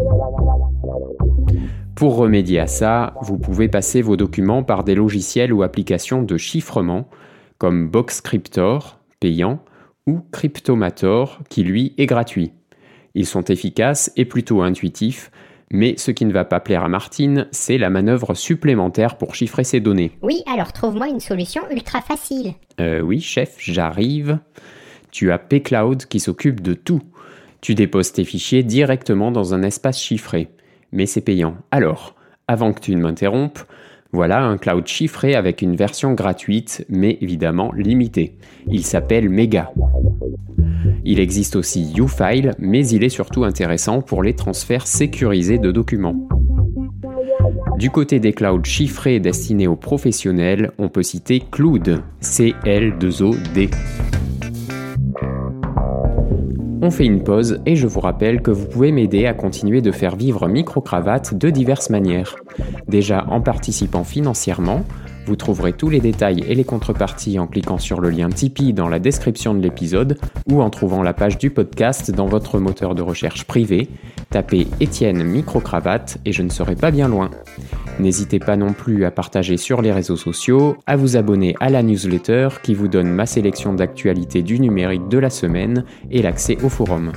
Pour 1.95 2.17
remédier 2.17 2.61
à 2.61 2.67
ça, 2.67 3.15
vous 3.23 3.39
pouvez 3.39 3.69
passer 3.69 4.03
vos 4.03 4.17
documents 4.17 4.63
par 4.63 4.85
des 4.85 4.95
logiciels 4.95 5.53
ou 5.53 5.63
applications 5.63 6.23
de 6.23 6.37
chiffrement 6.37 7.09
comme 7.59 7.89
Boxcryptor, 7.89 8.99
payant, 9.19 9.61
ou 10.07 10.21
Cryptomator, 10.31 11.41
qui 11.49 11.63
lui 11.63 11.95
est 11.97 12.07
gratuit. 12.07 12.53
Ils 13.15 13.27
sont 13.27 13.45
efficaces 13.45 14.13
et 14.17 14.27
plutôt 14.27 14.61
intuitifs, 14.61 15.31
mais 15.71 15.97
ce 15.97 16.11
qui 16.11 16.27
ne 16.27 16.33
va 16.33 16.45
pas 16.45 16.61
plaire 16.61 16.85
à 16.85 16.89
Martine, 16.89 17.49
c'est 17.51 17.79
la 17.79 17.91
manœuvre 17.91 18.35
supplémentaire 18.35 19.17
pour 19.17 19.35
chiffrer 19.35 19.65
ses 19.65 19.81
données. 19.81 20.13
Oui, 20.23 20.43
alors 20.53 20.73
trouve-moi 20.73 21.09
une 21.09 21.21
solution 21.21 21.63
ultra 21.71 22.03
facile. 22.03 22.53
Euh, 22.79 23.01
oui, 23.01 23.21
chef, 23.21 23.57
j'arrive. 23.59 24.39
Tu 25.17 25.33
as 25.33 25.39
pCloud 25.39 26.05
qui 26.05 26.21
s'occupe 26.21 26.61
de 26.61 26.75
tout. 26.75 27.01
Tu 27.63 27.75
déposes 27.75 28.13
tes 28.13 28.25
fichiers 28.25 28.63
directement 28.63 29.31
dans 29.31 29.55
un 29.55 29.63
espace 29.63 29.99
chiffré 29.99 30.51
mais 30.93 31.07
c'est 31.07 31.23
payant. 31.23 31.57
Alors, 31.71 32.15
avant 32.49 32.75
que 32.75 32.81
tu 32.81 32.95
ne 32.95 33.01
m'interrompes, 33.01 33.61
voilà 34.13 34.45
un 34.45 34.59
cloud 34.59 34.87
chiffré 34.87 35.35
avec 35.35 35.63
une 35.63 35.75
version 35.75 36.13
gratuite, 36.13 36.85
mais 36.91 37.17
évidemment 37.23 37.73
limitée. 37.73 38.37
Il 38.67 38.85
s'appelle 38.85 39.31
Mega. 39.31 39.73
Il 41.07 41.19
existe 41.19 41.57
aussi 41.57 41.95
UFile, 41.97 42.53
mais 42.59 42.87
il 42.87 43.03
est 43.03 43.09
surtout 43.09 43.45
intéressant 43.45 44.03
pour 44.03 44.23
les 44.23 44.37
transferts 44.37 44.87
sécurisés 44.87 45.59
de 45.59 45.73
documents. 45.73 46.29
Du 47.79 47.89
côté 47.89 48.21
des 48.21 48.35
clouds 48.35 48.65
chiffrés 48.65 49.19
destinés 49.19 49.67
aux 49.67 49.77
professionnels, 49.77 50.73
on 50.77 50.91
peut 50.91 51.03
citer 51.03 51.43
Cloud, 51.51 52.03
C-L-2-O-D. 52.21 53.71
On 56.87 56.91
fait 56.93 57.05
une 57.05 57.25
pause 57.25 57.59
et 57.67 57.75
je 57.75 57.89
vous 57.89 57.99
rappelle 57.99 58.43
que 58.43 58.53
vous 58.53 58.67
pouvez 58.67 58.93
m'aider 58.93 59.27
à 59.27 59.35
continuer 59.35 59.81
de 59.81 59.91
faire 59.91 60.15
vivre 60.15 60.47
Microcravate 60.47 61.35
de 61.35 61.51
diverses 61.51 61.91
manières. 61.91 62.37
Déjà 62.87 63.27
en 63.29 63.41
participant 63.41 64.05
financièrement, 64.05 64.85
vous 65.27 65.35
trouverez 65.35 65.73
tous 65.73 65.89
les 65.89 65.99
détails 65.99 66.45
et 66.47 66.55
les 66.55 66.63
contreparties 66.63 67.41
en 67.41 67.49
cliquant 67.49 67.79
sur 67.79 68.01
le 68.01 68.11
lien 68.11 68.29
Tipeee 68.29 68.73
dans 68.73 68.89
la 68.89 69.01
description 69.01 69.53
de 69.53 69.61
l'épisode 69.61 70.17
ou 70.49 70.63
en 70.63 70.71
trouvant 70.71 71.03
la 71.03 71.13
page 71.13 71.39
du 71.39 71.51
podcast 71.51 72.13
dans 72.13 72.27
votre 72.27 72.61
moteur 72.61 72.95
de 72.95 73.03
recherche 73.03 73.43
privé. 73.47 73.89
Tapez 74.31 74.69
Étienne 74.79 75.25
Microcravate 75.25 76.19
et 76.25 76.31
je 76.31 76.43
ne 76.43 76.51
serai 76.51 76.77
pas 76.77 76.93
bien 76.93 77.09
loin. 77.09 77.33
N'hésitez 77.99 78.39
pas 78.39 78.57
non 78.57 78.73
plus 78.73 79.05
à 79.05 79.11
partager 79.11 79.57
sur 79.57 79.81
les 79.81 79.93
réseaux 79.93 80.17
sociaux, 80.17 80.77
à 80.87 80.97
vous 80.97 81.17
abonner 81.17 81.55
à 81.61 81.71
la 81.71 81.83
newsletter 81.83 82.49
qui 82.63 82.75
vous 82.75 82.89
donne 82.89 83.09
ma 83.09 83.27
sélection 83.27 83.73
d'actualités 83.73 84.43
du 84.43 84.61
numérique 84.61 85.09
de 85.09 85.19
la 85.19 85.31
semaine 85.31 85.85
et 86.11 86.23
l'accès 86.23 86.59
au 86.63 86.69
forum. 86.69 87.13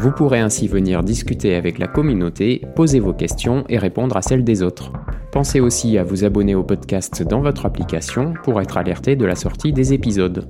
Vous 0.00 0.12
pourrez 0.12 0.40
ainsi 0.40 0.68
venir 0.68 1.02
discuter 1.02 1.54
avec 1.54 1.78
la 1.78 1.86
communauté, 1.86 2.62
poser 2.76 3.00
vos 3.00 3.12
questions 3.12 3.64
et 3.68 3.78
répondre 3.78 4.16
à 4.16 4.22
celles 4.22 4.44
des 4.44 4.62
autres. 4.62 4.92
Pensez 5.32 5.60
aussi 5.60 5.98
à 5.98 6.04
vous 6.04 6.24
abonner 6.24 6.54
au 6.54 6.62
podcast 6.62 7.22
dans 7.22 7.40
votre 7.40 7.66
application 7.66 8.34
pour 8.44 8.60
être 8.60 8.76
alerté 8.76 9.16
de 9.16 9.24
la 9.24 9.34
sortie 9.34 9.72
des 9.72 9.92
épisodes. 9.92 10.48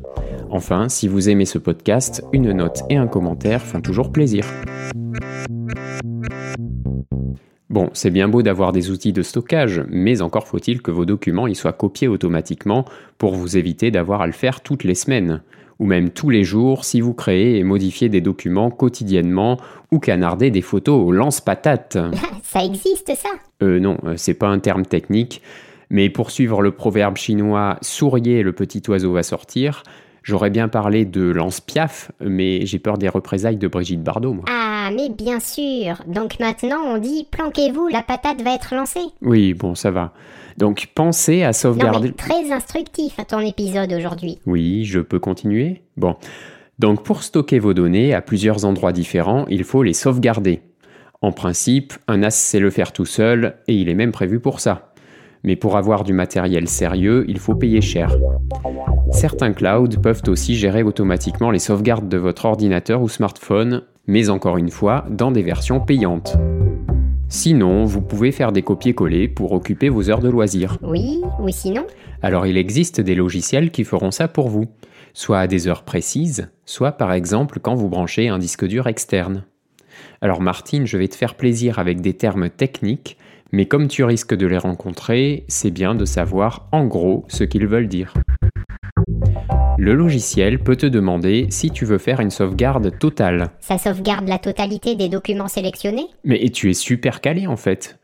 Enfin, 0.51 0.89
si 0.89 1.09
vous 1.09 1.29
aimez 1.29 1.45
ce 1.45 1.59
podcast, 1.59 2.23
une 2.33 2.53
note 2.53 2.83
et 2.89 2.97
un 2.97 3.07
commentaire 3.07 3.63
font 3.63 3.81
toujours 3.81 4.13
plaisir. 4.13 4.45
Bon, 7.71 7.91
c'est 7.93 8.11
bien 8.11 8.29
beau 8.29 8.41
d'avoir 8.41 8.73
des 8.73 8.91
outils 8.91 9.13
de 9.13 9.23
stockage, 9.23 9.83
mais 9.91 10.23
encore 10.23 10.47
faut-il 10.47 10.81
que 10.81 10.91
vos 10.91 11.05
documents 11.05 11.47
y 11.47 11.55
soient 11.55 11.75
copiés 11.75 12.09
automatiquement 12.09 12.87
pour 13.19 13.35
vous 13.35 13.59
éviter 13.59 13.91
d'avoir 13.91 14.23
à 14.23 14.27
le 14.27 14.33
faire 14.33 14.63
toutes 14.63 14.85
les 14.85 14.95
semaines, 14.95 15.43
ou 15.79 15.85
même 15.85 16.09
tous 16.09 16.31
les 16.31 16.45
jours 16.45 16.87
si 16.87 17.03
vous 17.03 17.13
créez 17.13 17.59
et 17.59 17.65
modifiez 17.65 18.09
des 18.09 18.23
documents 18.23 18.71
quotidiennement 18.71 19.59
ou 19.91 19.99
canardez 19.99 20.51
des 20.51 20.63
photos 20.63 20.99
au 21.07 21.13
lance-patates. 21.13 21.99
Ça 22.43 22.65
existe 22.65 23.13
ça? 23.15 23.29
Euh 23.63 23.79
non, 23.79 23.99
euh, 24.05 24.15
c'est 24.17 24.33
pas 24.33 24.49
un 24.49 24.59
terme 24.59 24.87
technique, 24.87 25.43
mais 25.91 26.09
pour 26.09 26.31
suivre 26.31 26.63
le 26.63 26.71
proverbe 26.71 27.19
chinois 27.19 27.77
souriez 27.83 28.43
le 28.43 28.53
petit 28.53 28.83
oiseau 28.89 29.13
va 29.13 29.23
sortir, 29.23 29.83
J'aurais 30.29 30.51
bien 30.51 30.69
parlé 30.69 31.07
de 31.07 31.23
lance-piaf, 31.23 32.13
mais 32.21 32.67
j'ai 32.67 32.79
peur 32.79 32.99
des 32.99 33.09
représailles 33.09 33.57
de 33.57 33.67
Brigitte 33.67 34.03
Bardot, 34.03 34.35
moi. 34.35 34.45
Ah, 34.47 34.91
mais 34.95 35.09
bien 35.09 35.41
sûr. 35.41 36.03
Donc 36.07 36.39
maintenant, 36.39 36.83
on 36.85 36.99
dit 36.99 37.27
planquez-vous, 37.31 37.89
la 37.89 38.03
patate 38.03 38.43
va 38.43 38.55
être 38.55 38.75
lancée. 38.75 39.07
Oui, 39.23 39.55
bon, 39.55 39.75
ça 39.75 39.91
va. 39.91 40.13
Donc 40.59 40.91
pensez 40.95 41.45
à 41.45 41.55
sauvegarder. 41.55 42.09
Non, 42.09 42.15
très 42.15 42.53
instructif 42.53 43.17
ton 43.27 43.39
épisode 43.39 43.91
aujourd'hui. 43.91 44.39
Oui, 44.45 44.85
je 44.85 45.01
peux 45.01 45.19
continuer? 45.19 45.81
Bon. 45.97 46.15
Donc 46.79 47.05
pour 47.05 47.23
stocker 47.23 47.59
vos 47.59 47.73
données 47.73 48.13
à 48.13 48.21
plusieurs 48.21 48.67
endroits 48.67 48.93
différents, 48.93 49.47
il 49.49 49.65
faut 49.65 49.83
les 49.83 49.95
sauvegarder. 49.95 50.61
En 51.23 51.33
principe, 51.33 51.95
un 52.07 52.23
as 52.23 52.31
sait 52.31 52.61
le 52.61 52.69
faire 52.69 52.93
tout 52.93 53.07
seul, 53.07 53.57
et 53.67 53.75
il 53.75 53.89
est 53.89 53.95
même 53.95 54.13
prévu 54.13 54.41
pour 54.41 54.61
ça. 54.61 54.88
Mais 55.45 55.57
pour 55.57 55.77
avoir 55.77 56.05
du 56.05 56.13
matériel 56.13 56.69
sérieux, 56.69 57.25
il 57.29 57.39
faut 57.39 57.55
payer 57.55 57.81
cher. 57.81 58.17
Certains 59.13 59.53
clouds 59.53 60.01
peuvent 60.03 60.23
aussi 60.29 60.55
gérer 60.55 60.83
automatiquement 60.83 61.51
les 61.51 61.59
sauvegardes 61.59 62.09
de 62.09 62.17
votre 62.17 62.45
ordinateur 62.45 63.03
ou 63.03 63.09
smartphone, 63.09 63.83
mais 64.07 64.31
encore 64.31 64.59
une 64.59 64.71
fois, 64.71 65.05
dans 65.11 65.31
des 65.31 65.43
versions 65.43 65.81
payantes. 65.81 66.37
Sinon, 67.29 67.85
vous 67.85 68.01
pouvez 68.01 68.33
faire 68.33 68.53
des 68.53 68.63
copier-coller 68.63 69.29
pour 69.29 69.53
occuper 69.53 69.91
vos 69.91 70.09
heures 70.09 70.21
de 70.21 70.31
loisirs. 70.31 70.79
Oui, 70.83 71.21
ou 71.39 71.49
sinon? 71.51 71.87
Alors 72.23 72.47
il 72.47 72.57
existe 72.57 73.01
des 73.03 73.15
logiciels 73.15 73.71
qui 73.71 73.85
feront 73.85 74.11
ça 74.11 74.29
pour 74.29 74.49
vous, 74.49 74.65
soit 75.13 75.41
à 75.41 75.47
des 75.47 75.69
heures 75.69 75.83
précises, 75.83 76.51
soit 76.65 76.93
par 76.93 77.13
exemple 77.13 77.61
quand 77.61 77.75
vous 77.75 77.89
branchez 77.89 78.29
un 78.29 78.39
disque 78.39 78.67
dur 78.67 78.87
externe. 78.87 79.45
Alors 80.21 80.41
Martine, 80.41 80.87
je 80.87 80.97
vais 80.97 81.09
te 81.09 81.17
faire 81.17 81.35
plaisir 81.35 81.79
avec 81.79 82.01
des 82.01 82.15
termes 82.15 82.49
techniques, 82.49 83.19
mais 83.53 83.67
comme 83.67 83.89
tu 83.89 84.05
risques 84.05 84.35
de 84.35 84.47
les 84.47 84.59
rencontrer, 84.59 85.45
c'est 85.49 85.71
bien 85.71 85.95
de 85.95 86.05
savoir 86.05 86.69
en 86.73 86.87
gros 86.87 87.25
ce 87.29 87.45
qu'ils 87.45 87.67
veulent 87.67 87.89
dire. 87.89 88.15
Le 89.79 89.95
logiciel 89.95 90.59
peut 90.59 90.77
te 90.77 90.87
demander 90.87 91.47
si 91.51 91.71
tu 91.71 91.85
veux 91.85 91.99
faire 91.99 92.21
une 92.21 92.33
sauvegarde 92.33 92.99
totale. 92.99 93.51
Ça 93.61 93.79
sauvegarde 93.79 94.29
la 94.29 94.39
totalité 94.39 94.97
des 94.97 95.09
documents 95.09 95.47
sélectionnés? 95.47 96.07
Mais 96.25 96.49
tu 96.51 96.69
es 96.69 96.75
super 96.75 97.21
calé 97.21 97.47
en 97.47 97.57
fait. 97.57 97.99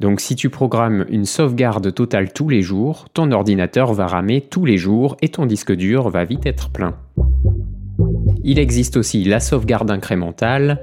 Donc 0.00 0.20
si 0.20 0.34
tu 0.34 0.50
programmes 0.50 1.06
une 1.08 1.24
sauvegarde 1.24 1.94
totale 1.94 2.32
tous 2.32 2.48
les 2.48 2.60
jours, 2.60 3.06
ton 3.14 3.30
ordinateur 3.30 3.92
va 3.92 4.08
ramer 4.08 4.40
tous 4.40 4.64
les 4.64 4.76
jours 4.76 5.16
et 5.22 5.28
ton 5.28 5.46
disque 5.46 5.72
dur 5.72 6.10
va 6.10 6.24
vite 6.24 6.44
être 6.44 6.70
plein. 6.70 6.96
Il 8.42 8.58
existe 8.58 8.96
aussi 8.96 9.22
la 9.22 9.38
sauvegarde 9.38 9.92
incrémentale. 9.92 10.80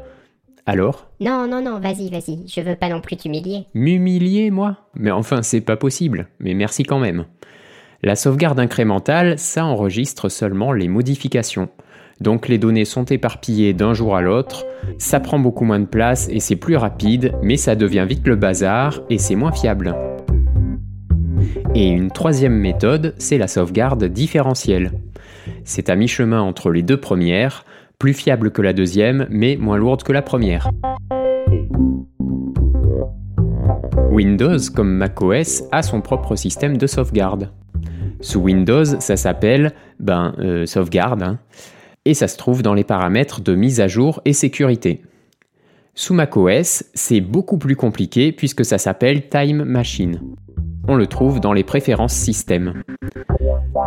Alors? 0.70 1.10
Non, 1.20 1.48
non, 1.48 1.64
non, 1.64 1.80
vas-y, 1.80 2.12
vas-y, 2.12 2.48
je 2.48 2.62
veux 2.62 2.76
pas 2.76 2.90
non 2.90 3.02
plus 3.02 3.18
t'humilier. 3.18 3.66
M'humilier, 3.74 4.52
moi? 4.52 4.78
Mais 4.94 5.10
enfin, 5.10 5.42
c'est 5.42 5.62
pas 5.62 5.78
possible, 5.78 6.28
mais 6.40 6.54
merci 6.54 6.84
quand 6.84 7.00
même. 7.00 7.26
La 8.04 8.16
sauvegarde 8.16 8.60
incrémentale, 8.60 9.40
ça 9.40 9.66
enregistre 9.66 10.30
seulement 10.30 10.72
les 10.72 10.88
modifications. 10.88 11.70
Donc 12.22 12.48
les 12.48 12.60
données 12.60 12.86
sont 12.86 13.06
éparpillées 13.06 13.74
d'un 13.74 13.96
jour 13.96 14.16
à 14.16 14.22
l'autre, 14.22 14.64
ça 15.00 15.20
prend 15.20 15.40
beaucoup 15.40 15.66
moins 15.66 15.80
de 15.80 15.88
place 15.88 16.30
et 16.30 16.40
c'est 16.40 16.56
plus 16.56 16.76
rapide, 16.76 17.34
mais 17.42 17.58
ça 17.58 17.76
devient 17.76 18.06
vite 18.08 18.28
le 18.28 18.36
bazar 18.36 19.02
et 19.10 19.18
c'est 19.18 19.34
moins 19.34 19.52
fiable. 19.52 19.96
Et 21.74 21.88
une 21.88 22.12
troisième 22.12 22.54
méthode, 22.56 23.16
c'est 23.18 23.40
la 23.40 23.48
sauvegarde 23.48 24.04
différentielle. 24.04 24.92
C'est 25.64 25.90
à 25.90 25.96
mi-chemin 25.96 26.42
entre 26.42 26.70
les 26.70 26.84
deux 26.84 27.00
premières, 27.00 27.66
plus 28.00 28.14
fiable 28.14 28.52
que 28.52 28.62
la 28.62 28.72
deuxième, 28.72 29.28
mais 29.30 29.58
moins 29.58 29.78
lourde 29.78 30.04
que 30.04 30.14
la 30.14 30.22
première. 30.22 30.72
Windows, 34.10 34.58
comme 34.74 34.94
macOS, 34.94 35.64
a 35.74 35.84
son 35.84 36.00
propre 36.00 36.38
système 36.38 36.78
de 36.78 36.88
sauvegarde. 36.88 37.52
Sous 38.22 38.40
Windows, 38.40 38.86
ça 38.86 39.18
s'appelle 39.18 39.74
ben, 40.00 40.34
euh, 40.40 40.66
sauvegarde, 40.66 41.24
hein. 41.24 41.40
et 42.06 42.14
ça 42.14 42.30
se 42.30 42.38
trouve 42.38 42.64
dans 42.64 42.74
les 42.74 42.86
paramètres 42.86 43.42
de 43.42 43.54
mise 43.54 43.82
à 43.82 43.90
jour 43.90 44.22
et 44.24 44.34
sécurité. 44.34 45.02
Sous 45.94 46.14
macOS, 46.14 46.86
c'est 46.94 47.22
beaucoup 47.22 47.58
plus 47.58 47.76
compliqué 47.76 48.32
puisque 48.32 48.64
ça 48.64 48.78
s'appelle 48.78 49.28
Time 49.28 49.66
Machine. 49.66 50.22
On 50.92 50.96
le 50.96 51.06
trouve 51.06 51.40
dans 51.40 51.54
les 51.54 51.64
préférences 51.64 52.16
système. 52.16 52.82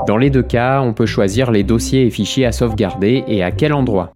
Dans 0.06 0.16
les 0.16 0.30
deux 0.30 0.44
cas, 0.44 0.82
on 0.82 0.94
peut 0.94 1.04
choisir 1.04 1.50
les 1.50 1.64
dossiers 1.64 2.06
et 2.06 2.10
fichiers 2.10 2.46
à 2.46 2.52
sauvegarder 2.52 3.24
et 3.26 3.42
à 3.42 3.50
quel 3.50 3.72
endroit. 3.72 4.14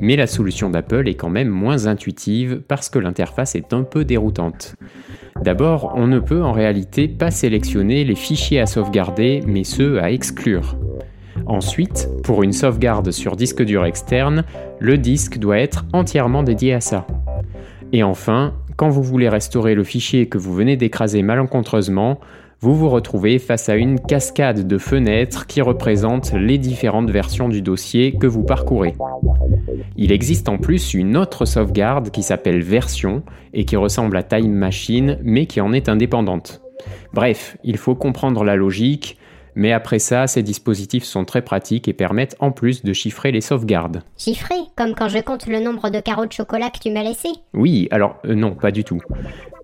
Mais 0.00 0.16
la 0.16 0.26
solution 0.26 0.70
d'Apple 0.70 1.06
est 1.06 1.16
quand 1.16 1.28
même 1.28 1.50
moins 1.50 1.84
intuitive 1.86 2.62
parce 2.66 2.88
que 2.88 2.98
l'interface 2.98 3.56
est 3.56 3.74
un 3.74 3.82
peu 3.82 4.06
déroutante. 4.06 4.74
D'abord, 5.42 5.92
on 5.94 6.06
ne 6.06 6.18
peut 6.18 6.42
en 6.42 6.52
réalité 6.52 7.08
pas 7.08 7.30
sélectionner 7.30 8.04
les 8.04 8.14
fichiers 8.14 8.60
à 8.60 8.66
sauvegarder, 8.66 9.42
mais 9.46 9.62
ceux 9.62 10.02
à 10.02 10.10
exclure. 10.10 10.78
Ensuite, 11.44 12.08
pour 12.24 12.42
une 12.42 12.54
sauvegarde 12.54 13.10
sur 13.10 13.36
disque 13.36 13.62
dur 13.62 13.84
externe, 13.84 14.44
le 14.78 14.96
disque 14.96 15.36
doit 15.36 15.58
être 15.58 15.84
entièrement 15.92 16.42
dédié 16.42 16.72
à 16.72 16.80
ça. 16.80 17.06
Et 17.92 18.02
enfin, 18.02 18.54
quand 18.82 18.90
vous 18.90 19.04
voulez 19.04 19.28
restaurer 19.28 19.76
le 19.76 19.84
fichier 19.84 20.26
que 20.26 20.38
vous 20.38 20.52
venez 20.52 20.76
d'écraser 20.76 21.22
malencontreusement, 21.22 22.18
vous 22.58 22.74
vous 22.74 22.88
retrouvez 22.88 23.38
face 23.38 23.68
à 23.68 23.76
une 23.76 24.00
cascade 24.00 24.66
de 24.66 24.76
fenêtres 24.76 25.46
qui 25.46 25.60
représentent 25.60 26.32
les 26.32 26.58
différentes 26.58 27.08
versions 27.08 27.48
du 27.48 27.62
dossier 27.62 28.16
que 28.18 28.26
vous 28.26 28.42
parcourez. 28.42 28.96
Il 29.96 30.10
existe 30.10 30.48
en 30.48 30.58
plus 30.58 30.94
une 30.94 31.16
autre 31.16 31.44
sauvegarde 31.44 32.10
qui 32.10 32.24
s'appelle 32.24 32.60
Version 32.60 33.22
et 33.54 33.64
qui 33.66 33.76
ressemble 33.76 34.16
à 34.16 34.24
Time 34.24 34.52
Machine 34.52 35.16
mais 35.22 35.46
qui 35.46 35.60
en 35.60 35.72
est 35.72 35.88
indépendante. 35.88 36.60
Bref, 37.12 37.56
il 37.62 37.76
faut 37.76 37.94
comprendre 37.94 38.42
la 38.42 38.56
logique, 38.56 39.16
mais 39.54 39.72
après 39.72 39.98
ça, 39.98 40.26
ces 40.26 40.42
dispositifs 40.42 41.04
sont 41.04 41.24
très 41.24 41.42
pratiques 41.42 41.88
et 41.88 41.92
permettent 41.92 42.36
en 42.40 42.52
plus 42.52 42.82
de 42.82 42.92
chiffrer 42.92 43.32
les 43.32 43.40
sauvegardes. 43.40 44.02
Chiffrer 44.16 44.60
Comme 44.76 44.94
quand 44.94 45.08
je 45.08 45.18
compte 45.18 45.46
le 45.46 45.60
nombre 45.60 45.90
de 45.90 46.00
carreaux 46.00 46.26
de 46.26 46.32
chocolat 46.32 46.70
que 46.70 46.78
tu 46.78 46.90
m'as 46.90 47.02
laissé 47.02 47.28
Oui, 47.54 47.88
alors 47.90 48.16
euh, 48.24 48.34
non, 48.34 48.54
pas 48.54 48.70
du 48.70 48.84
tout. 48.84 49.00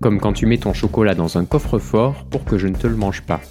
Comme 0.01 0.19
quand 0.19 0.33
tu 0.33 0.45
mets 0.45 0.57
ton 0.57 0.73
chocolat 0.73 1.15
dans 1.15 1.37
un 1.37 1.45
coffre-fort 1.45 2.25
pour 2.29 2.45
que 2.45 2.57
je 2.57 2.67
ne 2.67 2.75
te 2.75 2.87
le 2.87 2.95
mange 2.95 3.21
pas. 3.21 3.41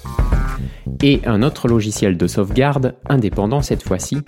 Et 1.03 1.21
un 1.27 1.43
autre 1.43 1.69
logiciel 1.69 2.17
de 2.17 2.27
sauvegarde, 2.27 2.95
indépendant 3.09 3.63
cette 3.63 3.83
fois-ci, 3.83 4.19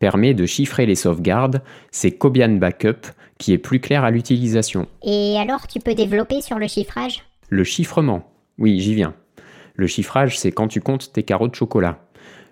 permet 0.00 0.34
de 0.34 0.46
chiffrer 0.46 0.86
les 0.86 0.94
sauvegardes, 0.94 1.62
c'est 1.90 2.12
Cobian 2.12 2.50
Backup, 2.50 3.08
qui 3.38 3.52
est 3.52 3.58
plus 3.58 3.80
clair 3.80 4.04
à 4.04 4.10
l'utilisation. 4.10 4.86
Et 5.02 5.36
alors, 5.38 5.66
tu 5.66 5.80
peux 5.80 5.94
développer 5.94 6.40
sur 6.40 6.58
le 6.58 6.68
chiffrage? 6.68 7.24
Le 7.48 7.64
chiffrement, 7.64 8.22
oui, 8.58 8.78
j'y 8.78 8.94
viens. 8.94 9.14
Le 9.74 9.86
chiffrage, 9.86 10.38
c'est 10.38 10.52
quand 10.52 10.68
tu 10.68 10.80
comptes 10.80 11.12
tes 11.12 11.22
carreaux 11.22 11.48
de 11.48 11.54
chocolat. 11.54 12.06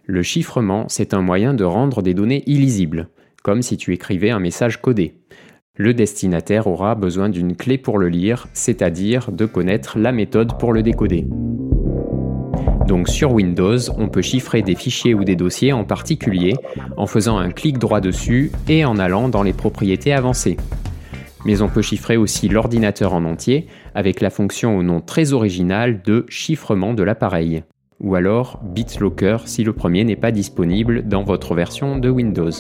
Le 0.07 0.23
chiffrement, 0.23 0.87
c'est 0.89 1.15
un 1.15 1.21
moyen 1.21 1.55
de 1.55 1.65
rendre 1.65 2.03
des 2.03 2.15
données 2.15 2.43
illisibles, 2.47 3.09
comme 3.43 3.62
si 3.62 3.77
tu 3.77 3.93
écrivais 3.93 4.31
un 4.31 4.41
message 4.41 4.81
codé. 4.81 5.15
Le 5.77 5.95
destinataire 5.95 6.67
aura 6.67 6.95
besoin 6.95 7.29
d'une 7.29 7.57
clé 7.57 7.79
pour 7.79 7.99
le 7.99 8.09
lire, 8.09 8.49
c'est-à-dire 8.53 9.33
de 9.33 9.47
connaître 9.47 9.99
la 9.99 10.12
méthode 10.12 10.59
pour 10.59 10.73
le 10.73 10.83
décoder. 10.83 11.27
Donc 12.87 13.09
sur 13.09 13.33
Windows, 13.33 13.79
on 13.99 14.09
peut 14.09 14.21
chiffrer 14.21 14.62
des 14.62 14.75
fichiers 14.75 15.15
ou 15.15 15.23
des 15.23 15.37
dossiers 15.37 15.73
en 15.73 15.85
particulier 15.85 16.55
en 16.97 17.07
faisant 17.07 17.39
un 17.39 17.50
clic 17.50 17.79
droit 17.79 18.00
dessus 18.00 18.50
et 18.69 18.85
en 18.85 18.99
allant 18.99 19.29
dans 19.29 19.45
les 19.45 19.53
propriétés 19.53 20.12
avancées. 20.12 20.57
Mais 21.44 21.62
on 21.62 21.68
peut 21.68 21.82
chiffrer 21.82 22.16
aussi 22.16 22.49
l'ordinateur 22.49 23.14
en 23.14 23.25
entier 23.25 23.66
avec 23.94 24.20
la 24.20 24.30
fonction 24.30 24.76
au 24.76 24.82
nom 24.82 25.00
très 25.00 25.32
original 25.32 26.02
de 26.02 26.26
chiffrement 26.28 26.94
de 26.94 27.02
l'appareil. 27.02 27.62
Ou 28.00 28.14
alors 28.14 28.61
BitLocker 28.62 29.38
si 29.44 29.62
le 29.62 29.75
premier 29.75 30.04
n'est 30.04 30.16
pas 30.16 30.32
disponible 30.32 31.06
dans 31.06 31.23
votre 31.23 31.54
version 31.54 31.99
de 31.99 32.09
Windows. 32.09 32.50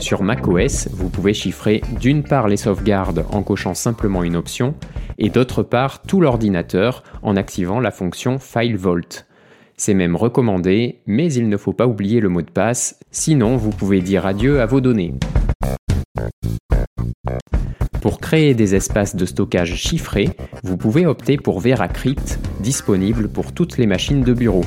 Sur 0.00 0.22
macOS, 0.22 0.88
vous 0.92 1.08
pouvez 1.08 1.34
chiffrer 1.34 1.82
d'une 2.00 2.24
part 2.24 2.48
les 2.48 2.56
sauvegardes 2.56 3.24
en 3.30 3.42
cochant 3.42 3.74
simplement 3.74 4.24
une 4.24 4.36
option, 4.36 4.74
et 5.18 5.30
d'autre 5.30 5.62
part 5.62 6.02
tout 6.02 6.20
l'ordinateur 6.20 7.04
en 7.22 7.36
activant 7.36 7.78
la 7.78 7.92
fonction 7.92 8.38
FileVault. 8.38 9.24
C'est 9.76 9.94
même 9.94 10.16
recommandé, 10.16 11.00
mais 11.06 11.32
il 11.32 11.48
ne 11.48 11.56
faut 11.56 11.72
pas 11.72 11.86
oublier 11.86 12.20
le 12.20 12.28
mot 12.28 12.42
de 12.42 12.50
passe, 12.50 12.98
sinon 13.10 13.56
vous 13.56 13.70
pouvez 13.70 14.00
dire 14.00 14.26
adieu 14.26 14.60
à 14.60 14.66
vos 14.66 14.80
données. 14.80 15.14
Pour 18.00 18.18
créer 18.18 18.54
des 18.54 18.74
espaces 18.74 19.14
de 19.14 19.24
stockage 19.26 19.76
chiffrés, 19.76 20.30
vous 20.64 20.76
pouvez 20.76 21.06
opter 21.06 21.36
pour 21.36 21.60
VeraCrypt, 21.60 22.40
disponible 22.60 23.28
pour 23.28 23.52
toutes 23.52 23.78
les 23.78 23.86
machines 23.86 24.22
de 24.22 24.32
bureau. 24.32 24.64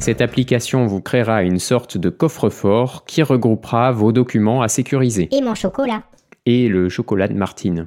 Cette 0.00 0.20
application 0.20 0.86
vous 0.86 1.00
créera 1.00 1.42
une 1.42 1.58
sorte 1.58 1.98
de 1.98 2.10
coffre-fort 2.10 3.04
qui 3.04 3.22
regroupera 3.22 3.92
vos 3.92 4.12
documents 4.12 4.62
à 4.62 4.68
sécuriser. 4.68 5.28
Et 5.32 5.40
mon 5.40 5.54
chocolat. 5.54 6.02
Et 6.46 6.68
le 6.68 6.88
chocolat 6.88 7.28
de 7.28 7.34
Martine. 7.34 7.86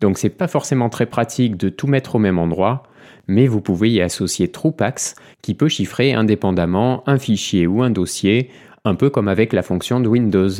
Donc 0.00 0.18
c'est 0.18 0.30
pas 0.30 0.48
forcément 0.48 0.88
très 0.88 1.06
pratique 1.06 1.56
de 1.56 1.68
tout 1.68 1.86
mettre 1.86 2.16
au 2.16 2.18
même 2.18 2.38
endroit, 2.38 2.82
mais 3.28 3.46
vous 3.46 3.60
pouvez 3.60 3.90
y 3.90 4.00
associer 4.00 4.48
Troupax 4.48 5.14
qui 5.42 5.54
peut 5.54 5.68
chiffrer 5.68 6.12
indépendamment 6.12 7.02
un 7.06 7.18
fichier 7.18 7.66
ou 7.66 7.82
un 7.82 7.90
dossier, 7.90 8.50
un 8.84 8.94
peu 8.94 9.10
comme 9.10 9.28
avec 9.28 9.52
la 9.52 9.62
fonction 9.62 10.00
de 10.00 10.08
Windows. 10.08 10.50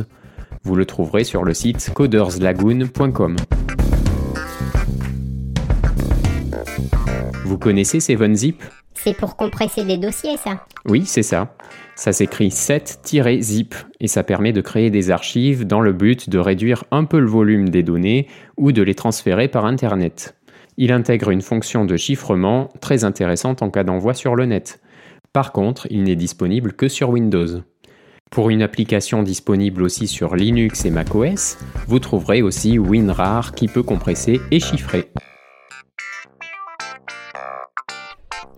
Vous 0.67 0.75
le 0.75 0.85
trouverez 0.85 1.23
sur 1.23 1.45
le 1.45 1.55
site 1.55 1.93
coderslagoon.com. 1.95 3.37
Vous 7.45 7.57
connaissez 7.57 7.99
7zip 7.99 8.57
C'est 8.93 9.17
pour 9.17 9.37
compresser 9.37 9.85
des 9.85 9.97
dossiers, 9.97 10.37
ça 10.37 10.65
Oui, 10.85 11.05
c'est 11.07 11.23
ça. 11.23 11.55
Ça 11.95 12.13
s'écrit 12.13 12.49
7-zip 12.49 13.75
et 14.01 14.09
ça 14.09 14.25
permet 14.25 14.53
de 14.53 14.61
créer 14.61 14.91
des 14.91 15.13
archives 15.13 15.69
dans 15.69 15.81
le 15.81 15.93
but 15.93 16.29
de 16.29 16.39
réduire 16.41 16.83
un 16.91 17.05
peu 17.05 17.21
le 17.21 17.29
volume 17.29 17.69
des 17.69 17.85
données 17.85 18.27
ou 18.57 18.73
de 18.73 18.83
les 18.83 18.97
transférer 18.97 19.47
par 19.47 19.67
Internet. 19.67 20.35
Il 20.79 20.91
intègre 20.91 21.31
une 21.31 21.43
fonction 21.43 21.85
de 21.85 21.97
chiffrement 21.97 22.71
très 22.81 23.05
intéressante 23.05 23.63
en 23.63 23.71
cas 23.71 23.85
d'envoi 23.85 24.15
sur 24.15 24.35
le 24.35 24.47
net. 24.47 24.81
Par 25.33 25.53
contre, 25.53 25.87
il 25.91 26.03
n'est 26.03 26.17
disponible 26.17 26.73
que 26.73 26.89
sur 26.89 27.11
Windows. 27.11 27.63
Pour 28.31 28.51
une 28.51 28.63
application 28.63 29.23
disponible 29.23 29.83
aussi 29.83 30.09
sur 30.09 30.35
Linux 30.35 30.85
et 30.85 30.91
macOS, 30.91 31.59
vous 31.87 32.01
trouverez 32.01 32.43
aussi 32.43 32.79
WinRAR 32.79 33.53
qui 33.53 33.69
peut 33.69 33.83
compresser 33.83 34.41
et 34.51 34.61
chiffrer. 34.61 35.11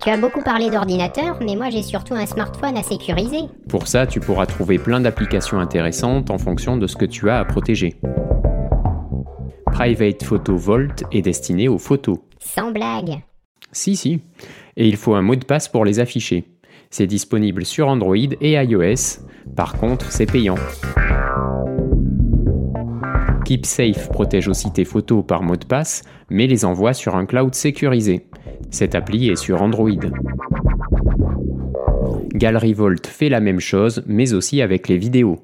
Tu 0.02 0.10
as 0.10 0.16
beaucoup 0.16 0.42
parlé 0.42 0.70
d'ordinateur, 0.70 1.38
mais 1.44 1.54
moi 1.54 1.70
j'ai 1.70 1.82
surtout 1.82 2.14
un 2.14 2.24
smartphone 2.24 2.76
à 2.76 2.82
sécuriser. 2.82 3.42
Pour 3.68 3.88
ça, 3.88 4.06
tu 4.06 4.20
pourras 4.20 4.46
trouver 4.46 4.78
plein 4.78 5.00
d'applications 5.00 5.60
intéressantes 5.60 6.30
en 6.30 6.38
fonction 6.38 6.76
de 6.76 6.86
ce 6.86 6.96
que 6.96 7.04
tu 7.04 7.28
as 7.28 7.38
à 7.38 7.44
protéger. 7.44 8.00
Private 9.66 10.24
Photo 10.24 10.56
Vault 10.56 11.04
est 11.12 11.22
destiné 11.22 11.68
aux 11.68 11.78
photos. 11.78 12.18
Sans 12.40 12.72
blague. 12.72 13.22
Si, 13.70 13.96
si. 13.96 14.22
Et 14.76 14.88
il 14.88 14.96
faut 14.96 15.14
un 15.14 15.22
mot 15.22 15.36
de 15.36 15.44
passe 15.44 15.68
pour 15.68 15.84
les 15.84 16.00
afficher. 16.00 16.44
C'est 16.90 17.06
disponible 17.06 17.64
sur 17.66 17.88
Android 17.88 18.16
et 18.16 18.52
iOS. 18.52 19.20
Par 19.54 19.74
contre, 19.74 20.10
c'est 20.10 20.26
payant. 20.26 20.56
KeepSafe 23.44 24.08
protège 24.08 24.48
aussi 24.48 24.72
tes 24.72 24.84
photos 24.84 25.24
par 25.26 25.42
mot 25.42 25.56
de 25.56 25.64
passe, 25.64 26.02
mais 26.30 26.46
les 26.46 26.64
envoie 26.64 26.92
sur 26.92 27.16
un 27.16 27.26
cloud 27.26 27.54
sécurisé. 27.54 28.26
Cette 28.70 28.94
appli 28.94 29.28
est 29.28 29.36
sur 29.36 29.62
Android. 29.62 29.90
Gallery 32.34 32.72
Vault 32.72 33.06
fait 33.06 33.28
la 33.28 33.40
même 33.40 33.60
chose, 33.60 34.02
mais 34.06 34.32
aussi 34.32 34.62
avec 34.62 34.88
les 34.88 34.96
vidéos. 34.96 35.40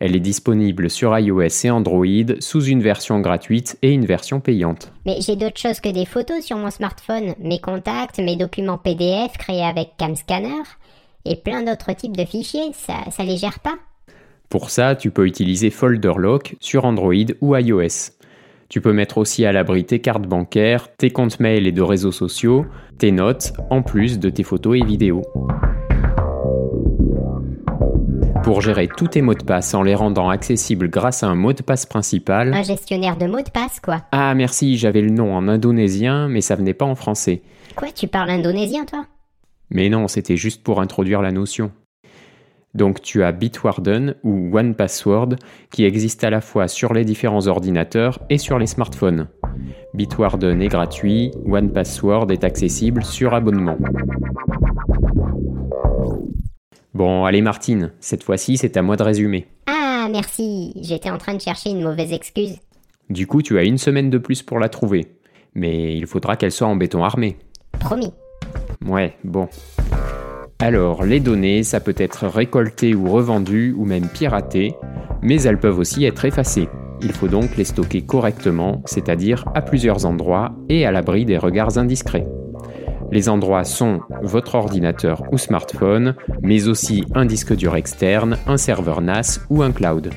Elle 0.00 0.14
est 0.14 0.20
disponible 0.20 0.90
sur 0.90 1.18
iOS 1.18 1.64
et 1.64 1.70
Android 1.70 2.06
sous 2.38 2.64
une 2.64 2.82
version 2.82 3.20
gratuite 3.20 3.76
et 3.82 3.92
une 3.92 4.06
version 4.06 4.40
payante. 4.40 4.92
Mais 5.06 5.20
j'ai 5.20 5.34
d'autres 5.34 5.58
choses 5.58 5.80
que 5.80 5.88
des 5.88 6.06
photos 6.06 6.44
sur 6.44 6.56
mon 6.56 6.70
smartphone, 6.70 7.34
mes 7.40 7.58
contacts, 7.58 8.18
mes 8.18 8.36
documents 8.36 8.78
PDF 8.78 9.36
créés 9.38 9.64
avec 9.64 9.90
CamScanner 9.98 10.62
et 11.24 11.36
plein 11.36 11.62
d'autres 11.62 11.92
types 11.94 12.16
de 12.16 12.24
fichiers, 12.24 12.72
ça, 12.72 12.94
ça 13.10 13.24
les 13.24 13.36
gère 13.36 13.58
pas 13.58 13.74
Pour 14.48 14.70
ça, 14.70 14.94
tu 14.94 15.10
peux 15.10 15.26
utiliser 15.26 15.70
FolderLock 15.70 16.54
sur 16.60 16.84
Android 16.84 17.14
ou 17.40 17.56
iOS. 17.56 18.12
Tu 18.68 18.80
peux 18.80 18.92
mettre 18.92 19.18
aussi 19.18 19.46
à 19.46 19.52
l'abri 19.52 19.84
tes 19.84 19.98
cartes 19.98 20.26
bancaires, 20.26 20.94
tes 20.96 21.10
comptes 21.10 21.40
mail 21.40 21.66
et 21.66 21.72
de 21.72 21.82
réseaux 21.82 22.12
sociaux, 22.12 22.66
tes 22.98 23.12
notes, 23.12 23.52
en 23.70 23.82
plus 23.82 24.18
de 24.18 24.30
tes 24.30 24.42
photos 24.42 24.78
et 24.78 24.84
vidéos. 24.84 25.22
Pour 28.42 28.60
gérer 28.60 28.88
tous 28.88 29.08
tes 29.08 29.22
mots 29.22 29.34
de 29.34 29.42
passe 29.42 29.74
en 29.74 29.82
les 29.82 29.94
rendant 29.94 30.30
accessibles 30.30 30.88
grâce 30.88 31.22
à 31.22 31.28
un 31.28 31.34
mot 31.34 31.52
de 31.52 31.62
passe 31.62 31.86
principal. 31.86 32.54
Un 32.54 32.62
gestionnaire 32.62 33.16
de 33.16 33.26
mots 33.26 33.42
de 33.42 33.50
passe, 33.50 33.80
quoi. 33.80 34.02
Ah 34.12 34.34
merci, 34.34 34.76
j'avais 34.76 35.02
le 35.02 35.10
nom 35.10 35.34
en 35.34 35.48
indonésien, 35.48 36.28
mais 36.28 36.40
ça 36.40 36.54
venait 36.54 36.74
pas 36.74 36.86
en 36.86 36.94
français. 36.94 37.42
Quoi, 37.76 37.88
tu 37.94 38.08
parles 38.08 38.30
indonésien, 38.30 38.84
toi? 38.84 39.04
Mais 39.70 39.88
non, 39.88 40.08
c'était 40.08 40.36
juste 40.36 40.62
pour 40.62 40.80
introduire 40.80 41.20
la 41.20 41.32
notion. 41.32 41.72
Donc 42.74 43.00
tu 43.00 43.22
as 43.22 43.32
Bitwarden 43.32 44.14
ou 44.22 44.56
OnePassword 44.56 45.36
qui 45.70 45.84
existe 45.84 46.22
à 46.22 46.30
la 46.30 46.40
fois 46.40 46.68
sur 46.68 46.92
les 46.92 47.04
différents 47.04 47.46
ordinateurs 47.46 48.20
et 48.30 48.38
sur 48.38 48.58
les 48.58 48.66
smartphones. 48.66 49.28
Bitwarden 49.94 50.60
est 50.60 50.68
gratuit, 50.68 51.32
OnePassword 51.46 52.30
est 52.30 52.44
accessible 52.44 53.04
sur 53.04 53.34
abonnement. 53.34 53.78
Bon, 56.98 57.24
allez 57.26 57.42
Martine, 57.42 57.92
cette 58.00 58.24
fois-ci 58.24 58.56
c'est 58.56 58.76
à 58.76 58.82
moi 58.82 58.96
de 58.96 59.04
résumer. 59.04 59.46
Ah, 59.68 60.08
merci. 60.10 60.72
J'étais 60.82 61.10
en 61.10 61.16
train 61.16 61.34
de 61.34 61.40
chercher 61.40 61.70
une 61.70 61.84
mauvaise 61.84 62.12
excuse. 62.12 62.56
Du 63.08 63.28
coup, 63.28 63.40
tu 63.40 63.56
as 63.56 63.62
une 63.62 63.78
semaine 63.78 64.10
de 64.10 64.18
plus 64.18 64.42
pour 64.42 64.58
la 64.58 64.68
trouver. 64.68 65.06
Mais 65.54 65.96
il 65.96 66.08
faudra 66.08 66.34
qu'elle 66.34 66.50
soit 66.50 66.66
en 66.66 66.74
béton 66.74 67.04
armé. 67.04 67.36
Promis. 67.78 68.12
Ouais, 68.84 69.14
bon. 69.22 69.46
Alors, 70.58 71.04
les 71.04 71.20
données, 71.20 71.62
ça 71.62 71.78
peut 71.78 71.94
être 71.98 72.26
récolté 72.26 72.96
ou 72.96 73.08
revendu 73.12 73.76
ou 73.78 73.84
même 73.84 74.08
piraté, 74.08 74.74
mais 75.22 75.40
elles 75.42 75.60
peuvent 75.60 75.78
aussi 75.78 76.04
être 76.04 76.24
effacées. 76.24 76.68
Il 77.00 77.12
faut 77.12 77.28
donc 77.28 77.56
les 77.56 77.62
stocker 77.62 78.02
correctement, 78.02 78.82
c'est-à-dire 78.86 79.44
à 79.54 79.62
plusieurs 79.62 80.04
endroits 80.04 80.50
et 80.68 80.84
à 80.84 80.90
l'abri 80.90 81.24
des 81.24 81.38
regards 81.38 81.78
indiscrets. 81.78 82.26
Les 83.10 83.28
endroits 83.28 83.64
sont 83.64 84.00
votre 84.22 84.54
ordinateur 84.54 85.22
ou 85.32 85.38
smartphone, 85.38 86.14
mais 86.42 86.68
aussi 86.68 87.04
un 87.14 87.24
disque 87.24 87.54
dur 87.56 87.76
externe, 87.76 88.36
un 88.46 88.56
serveur 88.56 89.00
NAS 89.00 89.40
ou 89.48 89.62
un 89.62 89.72
cloud. 89.72 90.10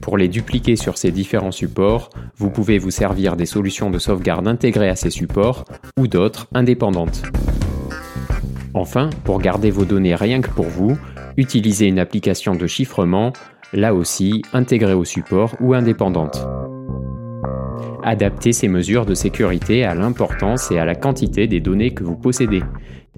Pour 0.00 0.18
les 0.18 0.28
dupliquer 0.28 0.76
sur 0.76 0.98
ces 0.98 1.10
différents 1.10 1.50
supports, 1.50 2.10
vous 2.36 2.50
pouvez 2.50 2.78
vous 2.78 2.90
servir 2.90 3.36
des 3.36 3.46
solutions 3.46 3.90
de 3.90 3.98
sauvegarde 3.98 4.46
intégrées 4.46 4.90
à 4.90 4.96
ces 4.96 5.10
supports 5.10 5.64
ou 5.98 6.06
d'autres 6.06 6.46
indépendantes. 6.52 7.22
Enfin, 8.74 9.10
pour 9.24 9.40
garder 9.40 9.70
vos 9.70 9.84
données 9.84 10.14
rien 10.14 10.40
que 10.40 10.50
pour 10.50 10.66
vous, 10.66 10.98
utilisez 11.36 11.86
une 11.86 11.98
application 11.98 12.54
de 12.54 12.66
chiffrement, 12.66 13.32
là 13.72 13.94
aussi 13.94 14.42
intégrée 14.52 14.94
au 14.94 15.04
support 15.04 15.54
ou 15.60 15.74
indépendante. 15.74 16.46
Adaptez 18.06 18.52
ces 18.52 18.68
mesures 18.68 19.06
de 19.06 19.14
sécurité 19.14 19.82
à 19.82 19.94
l'importance 19.94 20.70
et 20.70 20.78
à 20.78 20.84
la 20.84 20.94
quantité 20.94 21.46
des 21.46 21.60
données 21.60 21.94
que 21.94 22.04
vous 22.04 22.16
possédez. 22.16 22.62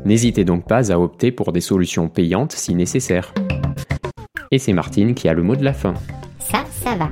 N'hésitez 0.05 0.45
donc 0.45 0.69
pas 0.69 0.93
à 0.93 0.99
opter 1.01 1.33
pour 1.33 1.51
des 1.51 1.61
solutions 1.61 2.09
payantes 2.09 2.53
si 2.53 2.73
nécessaire. 2.73 3.35
Et 4.53 4.61
c'est 4.61 4.73
Martine 4.73 5.15
qui 5.15 5.29
a 5.29 5.35
le 5.35 5.43
mot 5.43 5.57
de 5.57 5.65
la 5.65 5.73
fin. 5.73 5.95
Ça, 6.39 6.65
ça 6.71 6.95
va. 6.95 7.09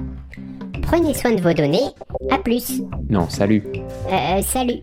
Prenez 0.82 1.14
soin 1.14 1.32
de 1.32 1.40
vos 1.40 1.52
données. 1.52 1.90
À 2.30 2.38
plus. 2.38 2.80
Non, 3.10 3.28
salut. 3.28 3.64
Euh, 4.08 4.40
salut. 4.42 4.82